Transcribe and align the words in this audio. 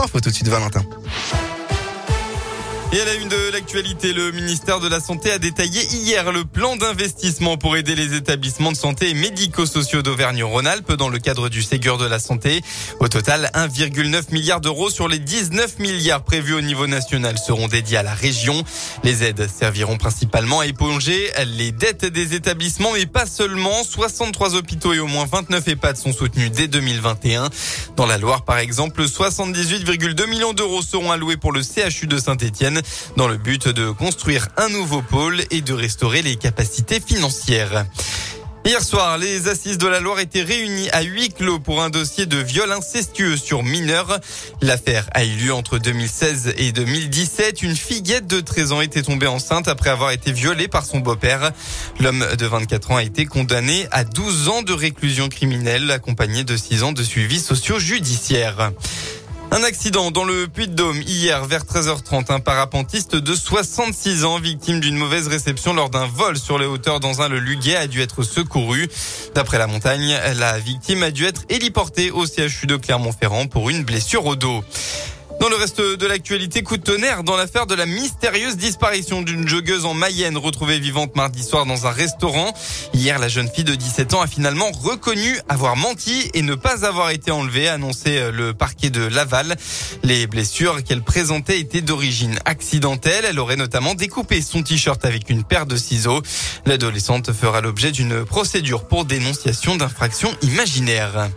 Sport 0.00 0.10
Faut 0.12 0.20
tout 0.20 0.30
de 0.30 0.34
suite 0.34 0.48
Valentin. 0.48 0.82
Et 2.92 3.00
à 3.00 3.04
la 3.04 3.14
une 3.14 3.28
de 3.28 3.52
l'actualité, 3.52 4.12
le 4.12 4.32
ministère 4.32 4.80
de 4.80 4.88
la 4.88 4.98
Santé 4.98 5.30
a 5.30 5.38
détaillé 5.38 5.80
hier 5.92 6.32
le 6.32 6.44
plan 6.44 6.74
d'investissement 6.74 7.56
pour 7.56 7.76
aider 7.76 7.94
les 7.94 8.14
établissements 8.16 8.72
de 8.72 8.76
santé 8.76 9.10
et 9.10 9.14
médico-sociaux 9.14 10.02
d'Auvergne-Rhône-Alpes 10.02 10.94
dans 10.94 11.08
le 11.08 11.20
cadre 11.20 11.48
du 11.48 11.62
Ségur 11.62 11.98
de 11.98 12.06
la 12.06 12.18
Santé. 12.18 12.62
Au 12.98 13.06
total, 13.06 13.48
1,9 13.54 14.32
milliard 14.32 14.60
d'euros 14.60 14.90
sur 14.90 15.06
les 15.06 15.20
19 15.20 15.78
milliards 15.78 16.24
prévus 16.24 16.54
au 16.54 16.62
niveau 16.62 16.88
national 16.88 17.38
seront 17.38 17.68
dédiés 17.68 17.98
à 17.98 18.02
la 18.02 18.12
région. 18.12 18.64
Les 19.04 19.22
aides 19.22 19.48
serviront 19.48 19.96
principalement 19.96 20.58
à 20.58 20.66
éponger 20.66 21.30
les 21.46 21.70
dettes 21.70 22.06
des 22.06 22.34
établissements, 22.34 22.90
mais 22.94 23.06
pas 23.06 23.26
seulement. 23.26 23.84
63 23.84 24.56
hôpitaux 24.56 24.94
et 24.94 24.98
au 24.98 25.06
moins 25.06 25.28
29 25.30 25.68
EHPAD 25.68 25.96
sont 25.96 26.12
soutenus 26.12 26.50
dès 26.50 26.66
2021. 26.66 27.50
Dans 27.94 28.06
la 28.06 28.18
Loire, 28.18 28.44
par 28.44 28.58
exemple, 28.58 29.04
78,2 29.04 30.28
millions 30.28 30.54
d'euros 30.54 30.82
seront 30.82 31.12
alloués 31.12 31.36
pour 31.36 31.52
le 31.52 31.62
CHU 31.62 32.08
de 32.08 32.18
Saint-Etienne 32.18 32.79
dans 33.16 33.28
le 33.28 33.36
but 33.36 33.68
de 33.68 33.90
construire 33.90 34.48
un 34.56 34.68
nouveau 34.68 35.02
pôle 35.02 35.42
et 35.50 35.60
de 35.60 35.72
restaurer 35.72 36.22
les 36.22 36.36
capacités 36.36 37.00
financières. 37.00 37.84
Hier 38.62 38.82
soir, 38.82 39.16
les 39.16 39.48
assises 39.48 39.78
de 39.78 39.88
la 39.88 40.00
Loire 40.00 40.20
étaient 40.20 40.42
réunies 40.42 40.90
à 40.90 41.00
huis 41.00 41.30
clos 41.30 41.58
pour 41.58 41.82
un 41.82 41.88
dossier 41.88 42.26
de 42.26 42.36
viol 42.36 42.70
incestueux 42.70 43.38
sur 43.38 43.62
mineurs. 43.62 44.20
L'affaire 44.60 45.08
a 45.14 45.24
eu 45.24 45.30
lieu 45.30 45.54
entre 45.54 45.78
2016 45.78 46.54
et 46.58 46.70
2017. 46.70 47.62
Une 47.62 47.74
fillette 47.74 48.26
de 48.26 48.40
13 48.40 48.72
ans 48.72 48.82
était 48.82 49.02
tombée 49.02 49.26
enceinte 49.26 49.66
après 49.66 49.88
avoir 49.88 50.10
été 50.10 50.30
violée 50.30 50.68
par 50.68 50.84
son 50.84 51.00
beau-père. 51.00 51.52
L'homme 52.00 52.24
de 52.38 52.46
24 52.46 52.90
ans 52.90 52.96
a 52.96 53.02
été 53.02 53.24
condamné 53.24 53.86
à 53.92 54.04
12 54.04 54.48
ans 54.50 54.62
de 54.62 54.74
réclusion 54.74 55.30
criminelle 55.30 55.90
accompagné 55.90 56.44
de 56.44 56.56
6 56.56 56.82
ans 56.82 56.92
de 56.92 57.02
suivi 57.02 57.40
socio-judiciaire. 57.40 58.72
Un 59.52 59.64
accident 59.64 60.12
dans 60.12 60.22
le 60.22 60.46
Puy-de-Dôme 60.46 61.02
hier 61.02 61.44
vers 61.44 61.64
13h30. 61.64 62.32
Un 62.32 62.38
parapentiste 62.38 63.16
de 63.16 63.34
66 63.34 64.24
ans, 64.24 64.38
victime 64.38 64.78
d'une 64.78 64.96
mauvaise 64.96 65.26
réception 65.26 65.74
lors 65.74 65.90
d'un 65.90 66.06
vol 66.06 66.38
sur 66.38 66.56
les 66.56 66.66
hauteurs 66.66 67.00
dans 67.00 67.20
un 67.20 67.28
le 67.28 67.40
Luguet, 67.40 67.74
a 67.74 67.88
dû 67.88 68.00
être 68.00 68.22
secouru. 68.22 68.88
D'après 69.34 69.58
la 69.58 69.66
montagne, 69.66 70.16
la 70.36 70.56
victime 70.60 71.02
a 71.02 71.10
dû 71.10 71.24
être 71.24 71.42
héliportée 71.48 72.12
au 72.12 72.26
CHU 72.26 72.68
de 72.68 72.76
Clermont-Ferrand 72.76 73.46
pour 73.46 73.70
une 73.70 73.82
blessure 73.82 74.24
au 74.26 74.36
dos. 74.36 74.62
Dans 75.40 75.48
le 75.48 75.56
reste 75.56 75.80
de 75.80 76.06
l'actualité, 76.06 76.62
coup 76.62 76.76
de 76.76 76.82
tonnerre 76.82 77.24
dans 77.24 77.34
l'affaire 77.34 77.66
de 77.66 77.74
la 77.74 77.86
mystérieuse 77.86 78.58
disparition 78.58 79.22
d'une 79.22 79.48
joggeuse 79.48 79.86
en 79.86 79.94
Mayenne 79.94 80.36
retrouvée 80.36 80.78
vivante 80.78 81.16
mardi 81.16 81.42
soir 81.42 81.64
dans 81.64 81.86
un 81.86 81.90
restaurant. 81.90 82.52
Hier, 82.92 83.18
la 83.18 83.28
jeune 83.28 83.48
fille 83.48 83.64
de 83.64 83.74
17 83.74 84.12
ans 84.12 84.20
a 84.20 84.26
finalement 84.26 84.70
reconnu 84.70 85.38
avoir 85.48 85.76
menti 85.76 86.30
et 86.34 86.42
ne 86.42 86.54
pas 86.54 86.84
avoir 86.84 87.08
été 87.08 87.30
enlevée, 87.30 87.68
a 87.68 87.74
annoncé 87.74 88.18
euh, 88.18 88.30
le 88.30 88.52
parquet 88.52 88.90
de 88.90 89.00
Laval. 89.00 89.56
Les 90.02 90.26
blessures 90.26 90.84
qu'elle 90.84 91.02
présentait 91.02 91.58
étaient 91.58 91.80
d'origine 91.80 92.38
accidentelle. 92.44 93.24
Elle 93.24 93.38
aurait 93.38 93.56
notamment 93.56 93.94
découpé 93.94 94.42
son 94.42 94.62
t-shirt 94.62 95.02
avec 95.06 95.30
une 95.30 95.42
paire 95.42 95.64
de 95.64 95.76
ciseaux. 95.76 96.20
L'adolescente 96.66 97.32
fera 97.32 97.62
l'objet 97.62 97.92
d'une 97.92 98.26
procédure 98.26 98.86
pour 98.86 99.06
dénonciation 99.06 99.76
d'infraction 99.76 100.30
imaginaire. 100.42 101.30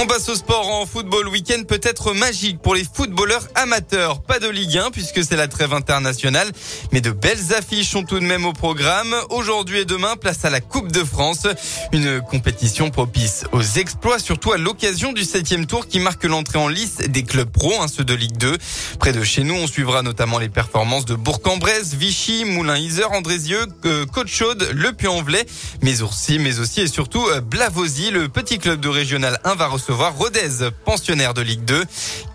On 0.00 0.06
passe 0.06 0.28
au 0.28 0.36
sport 0.36 0.68
en 0.68 0.86
football. 0.86 1.26
Week-end 1.26 1.64
peut-être 1.66 2.14
magique 2.14 2.62
pour 2.62 2.76
les 2.76 2.84
footballeurs 2.84 3.48
amateurs. 3.56 4.22
Pas 4.22 4.38
de 4.38 4.46
Ligue 4.46 4.78
1 4.78 4.92
puisque 4.92 5.24
c'est 5.24 5.34
la 5.34 5.48
trêve 5.48 5.74
internationale, 5.74 6.52
mais 6.92 7.00
de 7.00 7.10
belles 7.10 7.52
affiches 7.52 7.90
sont 7.90 8.04
tout 8.04 8.20
de 8.20 8.24
même 8.24 8.46
au 8.46 8.52
programme. 8.52 9.12
Aujourd'hui 9.30 9.80
et 9.80 9.84
demain, 9.84 10.14
place 10.14 10.44
à 10.44 10.50
la 10.50 10.60
Coupe 10.60 10.92
de 10.92 11.02
France. 11.02 11.48
Une 11.90 12.20
compétition 12.20 12.90
propice 12.90 13.42
aux 13.50 13.60
exploits, 13.60 14.20
surtout 14.20 14.52
à 14.52 14.56
l'occasion 14.56 15.12
du 15.12 15.24
septième 15.24 15.66
tour 15.66 15.88
qui 15.88 15.98
marque 15.98 16.22
l'entrée 16.22 16.60
en 16.60 16.68
lice 16.68 16.98
des 16.98 17.24
clubs 17.24 17.50
pro, 17.50 17.72
hein, 17.80 17.88
ceux 17.88 18.04
de 18.04 18.14
Ligue 18.14 18.36
2. 18.36 18.56
Près 19.00 19.10
de 19.10 19.24
chez 19.24 19.42
nous, 19.42 19.54
on 19.54 19.66
suivra 19.66 20.02
notamment 20.02 20.38
les 20.38 20.48
performances 20.48 21.06
de 21.06 21.16
Bourg-en-Bresse, 21.16 21.94
Vichy, 21.94 22.44
Moulin-Isère, 22.44 23.10
Andrézieux, 23.10 23.66
euh, 23.84 24.06
Côte-Chaude, 24.06 24.70
Le 24.72 24.92
Puy-en-Velay, 24.92 25.44
mais 25.82 26.02
aussi, 26.02 26.38
mais 26.38 26.60
aussi 26.60 26.82
et 26.82 26.86
surtout 26.86 27.26
euh, 27.26 27.40
Blavozy, 27.40 28.12
le 28.12 28.28
petit 28.28 28.58
club 28.58 28.78
de 28.78 28.88
régional 28.88 29.40
1 29.42 29.56
va 29.56 29.66
recevoir 29.66 29.87
Rodez, 29.94 30.70
pensionnaire 30.84 31.34
de 31.34 31.42
Ligue 31.42 31.64
2. 31.64 31.82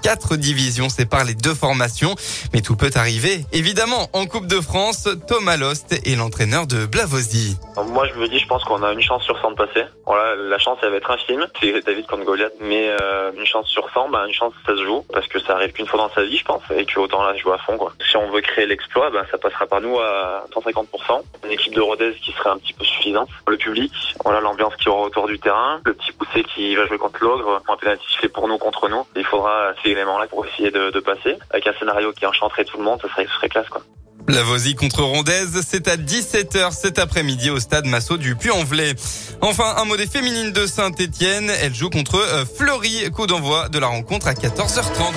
Quatre 0.01 0.35
divisions 0.35 0.89
séparent 0.89 1.23
les 1.23 1.33
deux 1.33 1.53
formations, 1.53 2.15
mais 2.53 2.61
tout 2.61 2.75
peut 2.75 2.91
arriver. 2.95 3.45
Évidemment, 3.53 4.09
en 4.13 4.25
Coupe 4.25 4.47
de 4.47 4.59
France, 4.59 5.07
Thomas 5.27 5.57
Lost 5.57 5.93
est 5.93 6.15
l'entraîneur 6.15 6.67
de 6.67 6.85
Blavozy. 6.85 7.57
Moi, 7.87 8.07
je 8.13 8.19
me 8.19 8.27
dis, 8.27 8.39
je 8.39 8.47
pense 8.47 8.63
qu'on 8.65 8.83
a 8.83 8.91
une 8.91 9.01
chance 9.01 9.23
sur 9.23 9.39
100 9.39 9.51
de 9.51 9.55
passer. 9.55 9.85
Voilà, 10.05 10.35
la 10.35 10.57
chance, 10.59 10.77
elle 10.83 10.89
va 10.89 10.97
être 10.97 11.11
infime. 11.11 11.47
C'est 11.61 11.85
David 11.85 12.05
contre 12.07 12.25
Goliath. 12.25 12.53
Mais 12.59 12.89
euh, 12.89 13.31
une 13.37 13.45
chance 13.45 13.67
sur 13.67 13.89
100, 13.93 14.09
bah, 14.09 14.25
une 14.27 14.33
chance, 14.33 14.53
ça 14.65 14.75
se 14.75 14.83
joue. 14.83 15.05
Parce 15.13 15.27
que 15.27 15.39
ça 15.39 15.53
arrive 15.53 15.71
qu'une 15.71 15.87
fois 15.87 15.99
dans 15.99 16.13
sa 16.13 16.23
vie, 16.23 16.37
je 16.37 16.45
pense. 16.45 16.61
Et 16.75 16.85
que 16.85 16.99
autant 16.99 17.23
là, 17.23 17.33
je 17.35 17.41
joue 17.41 17.53
à 17.53 17.57
fond. 17.59 17.77
Quoi. 17.77 17.93
Si 18.09 18.17
on 18.17 18.29
veut 18.29 18.41
créer 18.41 18.65
l'exploit, 18.65 19.09
bah, 19.09 19.25
ça 19.31 19.37
passera 19.37 19.65
par 19.67 19.81
nous 19.81 19.99
à 19.99 20.45
150%. 20.53 21.21
Une 21.45 21.51
équipe 21.51 21.73
de 21.73 21.81
Rodez 21.81 22.13
qui 22.21 22.31
serait 22.33 22.49
un 22.49 22.57
petit 22.57 22.73
peu 22.73 22.83
suffisante. 22.83 23.29
Le 23.47 23.57
public, 23.57 23.93
voilà 24.23 24.41
l'ambiance 24.41 24.75
qui 24.75 24.89
aura 24.89 25.03
autour 25.03 25.27
du 25.27 25.39
terrain. 25.39 25.79
Le 25.85 25.93
petit 25.93 26.11
poussé 26.11 26.43
qui 26.43 26.75
va 26.75 26.85
jouer 26.87 26.97
contre 26.97 27.23
l'ogre. 27.23 27.42
Un 27.69 27.77
pénalty 27.77 28.05
fait 28.19 28.29
pour 28.29 28.47
nous 28.47 28.57
contre 28.57 28.89
nous. 28.89 29.05
Il 29.15 29.25
faudra 29.25 29.73
ces 29.83 29.89
éléments-là 29.91 30.27
pour 30.27 30.45
essayer 30.45 30.71
de, 30.71 30.91
de, 30.91 30.99
passer. 30.99 31.37
Avec 31.51 31.67
un 31.67 31.73
scénario 31.73 32.11
qui 32.13 32.25
enchanterait 32.25 32.65
tout 32.65 32.77
le 32.77 32.83
monde, 32.83 32.99
ça 33.01 33.09
serait, 33.09 33.25
ça 33.25 33.33
serait 33.35 33.49
classe. 33.49 33.69
quoi. 33.69 33.81
La 34.29 34.41
Vosie 34.41 34.75
contre 34.75 35.03
Rondaise, 35.03 35.61
c'est 35.67 35.87
à 35.89 35.97
17h 35.97 36.71
cet 36.71 36.97
après-midi 36.97 37.49
au 37.49 37.59
stade 37.59 37.85
Massot 37.85 38.17
du 38.17 38.35
Puy-en-Velay. 38.35 38.93
Enfin, 39.41 39.75
un 39.77 39.83
mot 39.83 39.97
des 39.97 40.07
féminines 40.07 40.53
de 40.53 40.65
Saint-Etienne. 40.65 41.51
Elle 41.61 41.75
joue 41.75 41.89
contre 41.89 42.15
euh, 42.15 42.45
Fleury. 42.45 43.11
Coup 43.11 43.27
d'envoi 43.27 43.67
de 43.67 43.79
la 43.79 43.87
rencontre 43.87 44.27
à 44.27 44.33
14h30. 44.33 45.11